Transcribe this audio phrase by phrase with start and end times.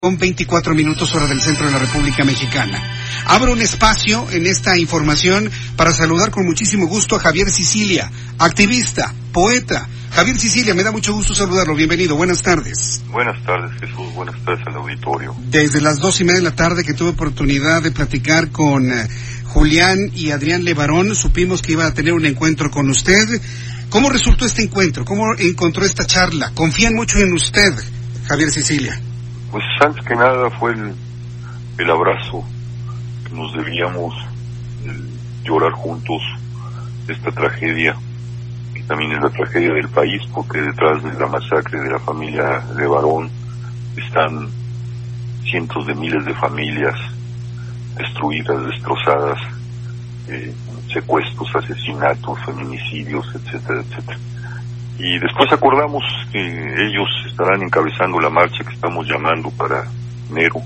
[0.00, 2.80] Con 24 minutos hora del centro de la República Mexicana.
[3.26, 8.08] Abro un espacio en esta información para saludar con muchísimo gusto a Javier Sicilia,
[8.38, 9.88] activista, poeta.
[10.12, 11.74] Javier Sicilia, me da mucho gusto saludarlo.
[11.74, 12.14] Bienvenido.
[12.14, 13.02] Buenas tardes.
[13.10, 14.14] Buenas tardes, Jesús.
[14.14, 15.34] Buenas tardes al auditorio.
[15.50, 19.08] Desde las dos y media de la tarde que tuve oportunidad de platicar con eh,
[19.46, 23.42] Julián y Adrián Levarón, supimos que iba a tener un encuentro con usted.
[23.90, 25.04] ¿Cómo resultó este encuentro?
[25.04, 26.52] ¿Cómo encontró esta charla?
[26.54, 27.74] ¿Confían mucho en usted,
[28.28, 29.00] Javier Sicilia?
[29.50, 30.94] Pues antes que nada fue el,
[31.78, 32.44] el abrazo
[33.24, 34.14] que nos debíamos
[35.44, 36.22] llorar juntos
[37.08, 37.96] esta tragedia
[38.74, 42.60] que también es la tragedia del país porque detrás de la masacre de la familia
[42.76, 43.30] de Barón
[43.96, 44.50] están
[45.42, 46.94] cientos de miles de familias
[47.96, 49.38] destruidas, destrozadas,
[50.28, 50.54] eh,
[50.92, 54.18] secuestros, asesinatos, feminicidios, etcétera, etcétera.
[54.98, 59.84] Y después acordamos que ellos estarán encabezando la marcha que estamos llamando para
[60.30, 60.60] enero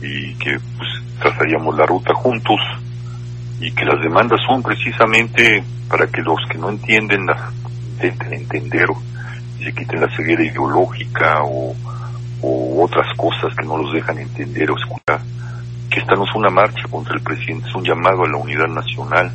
[0.00, 0.88] y que pues
[1.20, 2.58] trazaríamos la ruta juntos
[3.60, 7.50] y que las demandas son precisamente para que los que no entienden la,
[8.02, 8.86] intenten entender
[9.58, 11.74] y se quiten la ceguera ideológica o,
[12.42, 15.20] o otras cosas que no los dejan entender o escuchar
[15.90, 18.66] que esta no es una marcha contra el presidente, es un llamado a la unidad
[18.66, 19.30] nacional,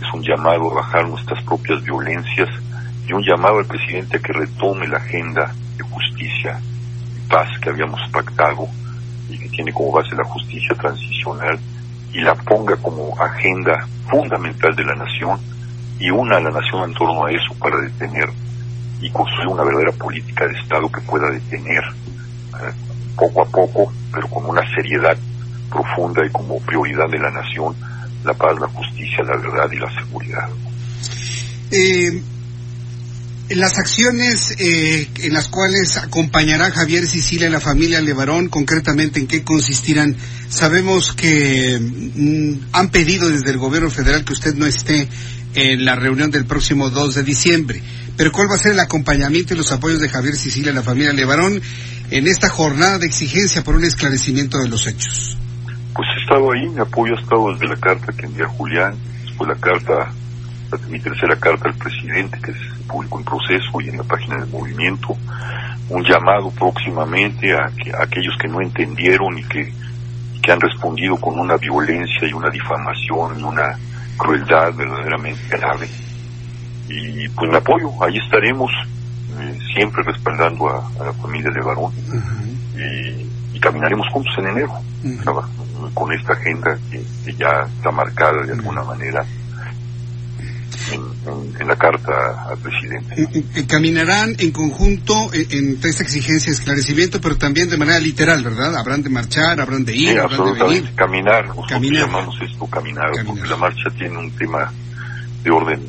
[0.00, 2.48] es un llamado a bajar nuestras propias violencias
[3.06, 6.60] y un llamado al presidente a que retome la agenda de justicia
[7.16, 8.68] y paz que habíamos pactado
[9.28, 11.58] y que tiene como base la justicia transicional
[12.12, 15.38] y la ponga como agenda fundamental de la nación
[15.98, 18.28] y una a la nación en torno a eso para detener
[19.00, 22.72] y construir una verdadera política de Estado que pueda detener eh,
[23.16, 25.16] poco a poco, pero con una seriedad
[25.70, 27.74] profunda y como prioridad de la nación
[28.24, 30.48] la paz, la justicia, la verdad y la seguridad.
[31.70, 32.22] Eh,
[33.50, 39.28] las acciones eh, en las cuales acompañará Javier Sicilia y la familia Levarón, concretamente en
[39.28, 40.16] qué consistirán.
[40.48, 45.08] Sabemos que mm, han pedido desde el gobierno federal que usted no esté
[45.54, 47.82] en la reunión del próximo 2 de diciembre.
[48.16, 50.82] Pero ¿cuál va a ser el acompañamiento y los apoyos de Javier Sicilia y la
[50.82, 51.60] familia Levarón
[52.10, 55.36] en esta jornada de exigencia por un esclarecimiento de los hechos?
[55.94, 59.48] Pues he estado ahí, mi apoyo ha estado desde la carta que envía Julián, después
[59.48, 60.12] la carta,
[60.88, 64.48] mi tercera carta al presidente que se publicó en proceso y en la página del
[64.48, 65.16] movimiento,
[65.88, 69.72] un llamado próximamente a, que, a aquellos que no entendieron y que,
[70.42, 73.78] que han respondido con una violencia y una difamación y una
[74.16, 75.88] crueldad verdaderamente grave.
[76.88, 78.70] Y pues me apoyo, ahí estaremos
[79.40, 81.92] eh, siempre respaldando a, a, la familia de Barón.
[82.76, 84.72] Y, y, caminaremos juntos en enero,
[85.94, 89.24] con esta agenda que, que, ya está marcada de alguna manera
[91.26, 93.66] en, la carta al presidente.
[93.66, 98.76] Caminarán en conjunto en, esta exigencia de esclarecimiento, pero también de manera literal, ¿verdad?
[98.76, 100.94] Habrán de marchar, habrán de ir, sí, habrán de venir.
[100.94, 102.06] Caminar, nosotros caminar.
[102.06, 104.72] llamamos esto caminar, caminar, porque la marcha tiene un tema
[105.42, 105.80] de orden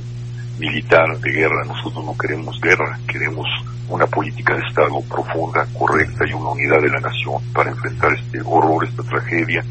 [0.60, 1.66] militar, de guerra.
[1.66, 3.48] Nosotros no queremos guerra, queremos
[3.90, 8.42] una política de Estado profunda, correcta y una unidad de la nación para enfrentar este
[8.42, 9.64] horror, esta tragedia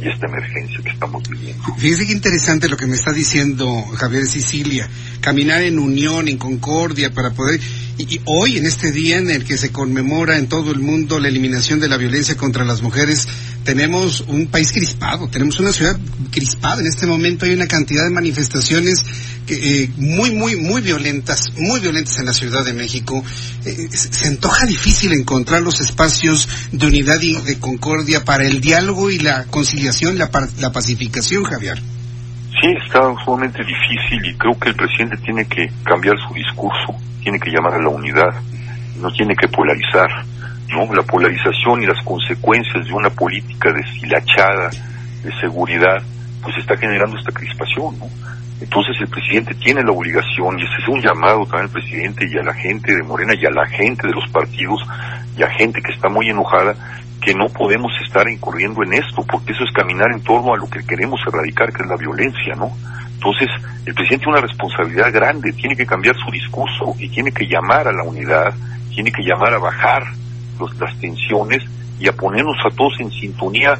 [0.00, 1.62] y esta emergencia que estamos viviendo.
[1.78, 4.88] Fíjese qué interesante lo que me está diciendo Javier Sicilia,
[5.20, 7.60] caminar en unión, en concordia para poder...
[7.98, 11.18] Y, y, hoy, en este día en el que se conmemora en todo el mundo
[11.18, 13.26] la eliminación de la violencia contra las mujeres,
[13.66, 15.98] tenemos un país crispado, tenemos una ciudad
[16.30, 16.80] crispada.
[16.80, 19.04] En este momento hay una cantidad de manifestaciones
[19.44, 23.22] que, eh, muy, muy, muy violentas, muy violentas en la Ciudad de México.
[23.64, 29.10] Eh, se antoja difícil encontrar los espacios de unidad y de concordia para el diálogo
[29.10, 30.30] y la conciliación, la,
[30.60, 31.78] la pacificación, Javier.
[32.60, 37.38] Sí, está sumamente difícil y creo que el presidente tiene que cambiar su discurso, tiene
[37.40, 38.32] que llamar a la unidad,
[39.00, 40.08] no tiene que polarizar,
[40.68, 40.92] ¿no?
[40.94, 44.70] La polarización y las consecuencias de una política deshilachada
[45.22, 46.02] de seguridad,
[46.42, 48.06] pues está generando esta crispación, ¿no?
[48.60, 52.38] Entonces el presidente tiene la obligación, y ese es un llamado también al presidente y
[52.38, 54.80] a la gente de Morena y a la gente de los partidos
[55.36, 56.74] y a gente que está muy enojada,
[57.20, 60.70] que no podemos estar incurriendo en esto, porque eso es caminar en torno a lo
[60.70, 62.70] que queremos erradicar, que es la violencia, ¿no?
[63.14, 63.48] Entonces,
[63.84, 67.88] el presidente tiene una responsabilidad grande, tiene que cambiar su discurso y tiene que llamar
[67.88, 68.54] a la unidad,
[68.90, 70.04] tiene que llamar a bajar
[70.78, 71.62] las tensiones
[71.98, 73.74] y a ponernos a todos en sintonía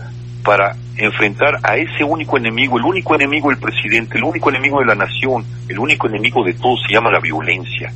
[0.44, 4.87] para enfrentar a ese único enemigo, el único enemigo del presidente, el único enemigo de
[4.87, 7.93] la nación, el único enemigo de todos se llama la violencia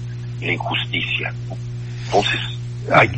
[0.46, 1.32] la injusticia.
[2.06, 2.40] Entonces,
[2.92, 3.08] hay,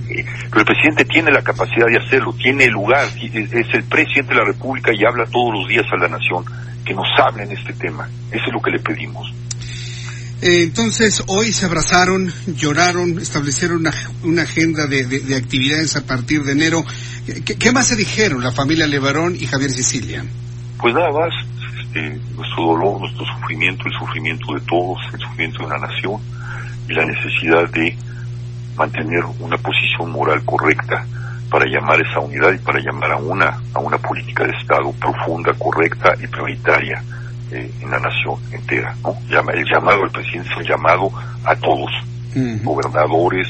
[0.51, 4.41] pero el presidente tiene la capacidad de hacerlo, tiene el lugar, es el presidente de
[4.41, 6.45] la República y habla todos los días a la nación,
[6.85, 8.09] que nos hable en este tema.
[8.31, 9.33] Eso es lo que le pedimos.
[10.43, 13.85] Eh, entonces, hoy se abrazaron, lloraron, establecieron
[14.25, 16.85] una, agenda de, de, actividades a partir de enero.
[17.45, 20.25] ¿Qué, ¿Qué, más se dijeron la familia Levarón y Javier Sicilia?
[20.81, 21.33] Pues nada más,
[21.81, 26.21] este, nuestro dolor, nuestro sufrimiento, el sufrimiento de todos, el sufrimiento de la nación
[26.89, 27.97] y la necesidad de
[28.75, 31.07] mantener una posición moral correcta
[31.51, 35.53] para llamar esa unidad y para llamar a una, a una política de Estado profunda,
[35.55, 37.01] correcta y prioritaria
[37.53, 38.97] eh, en la nación entera.
[39.03, 39.17] ¿no?
[39.51, 41.13] El llamado del presidente es un llamado
[41.45, 41.91] a todos,
[42.63, 43.47] gobernadores,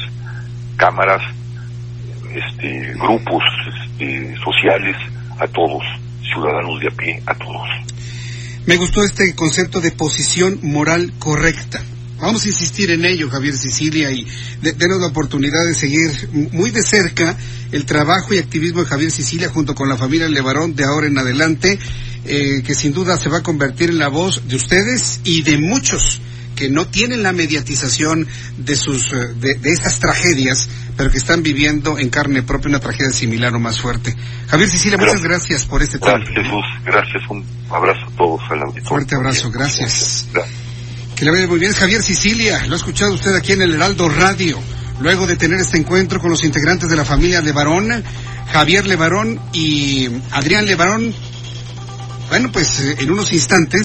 [0.77, 1.23] cámaras,
[2.35, 3.45] este, grupos
[3.93, 4.97] este, sociales,
[5.39, 5.83] a todos,
[6.23, 7.69] ciudadanos de a pie, a todos.
[8.67, 11.83] Me gustó este concepto de posición moral correcta.
[12.21, 14.25] Vamos a insistir en ello, Javier Sicilia, y
[14.63, 16.11] de, denos la oportunidad de seguir
[16.53, 17.37] muy de cerca
[17.73, 21.19] el trabajo y activismo de Javier Sicilia junto con la familia Levarón de ahora en
[21.19, 21.79] adelante,
[22.25, 25.59] eh, que sin duda se va a convertir en la voz de ustedes y de
[25.59, 26.21] muchos
[26.55, 28.27] que no tienen la mediatización
[28.59, 33.11] de sus de, de, estas tragedias, pero que están viviendo en carne propia una tragedia
[33.11, 34.15] similar o más fuerte.
[34.49, 35.23] Javier Sicilia, gracias.
[35.23, 36.61] muchas gracias por este gracias, tiempo.
[36.61, 38.89] Jesús, gracias, un abrazo a todos al auditorio.
[38.89, 40.29] Fuerte abrazo, gracias.
[40.33, 40.59] gracias.
[41.17, 44.09] Que le vaya muy bien, Javier Sicilia, lo ha escuchado usted aquí en el Heraldo
[44.09, 44.59] Radio.
[45.01, 48.05] Luego de tener este encuentro con los integrantes de la familia Levarón,
[48.53, 51.15] Javier Levarón y Adrián Levarón,
[52.33, 53.83] bueno, pues en unos instantes